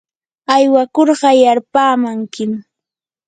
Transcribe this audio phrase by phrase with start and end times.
[0.55, 2.51] aywakurqa yarpaamankim.